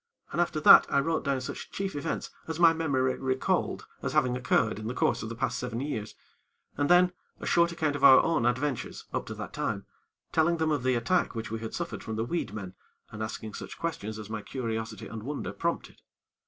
And 0.31 0.41
after 0.41 0.59
that 0.61 0.87
I 0.91 0.99
wrote 0.99 1.23
down 1.25 1.41
such 1.41 1.69
chief 1.69 1.95
events 1.95 2.31
as 2.47 2.59
my 2.59 2.73
memory 2.73 3.15
recalled 3.19 3.85
as 4.01 4.13
having 4.13 4.35
occurred 4.35 4.79
in 4.79 4.87
the 4.87 4.95
course 4.95 5.21
of 5.21 5.29
the 5.29 5.35
past 5.35 5.59
seven 5.59 5.79
years, 5.79 6.15
and 6.75 6.89
then, 6.89 7.11
a 7.39 7.45
short 7.45 7.71
account 7.71 7.95
of 7.95 8.03
our 8.03 8.19
own 8.21 8.47
adventures, 8.47 9.05
up 9.13 9.27
to 9.27 9.35
that 9.35 9.53
time, 9.53 9.85
telling 10.31 10.57
them 10.57 10.71
of 10.71 10.81
the 10.81 10.95
attack 10.95 11.35
which 11.35 11.51
we 11.51 11.59
had 11.59 11.75
suffered 11.75 12.01
from 12.03 12.15
the 12.15 12.25
weed 12.25 12.51
men, 12.51 12.73
and 13.11 13.21
asking 13.21 13.53
such 13.53 13.77
questions 13.77 14.17
as 14.17 14.27
my 14.27 14.41
curiosity 14.41 15.05
and 15.05 15.21
wonder 15.21 15.53
prompted. 15.53 16.01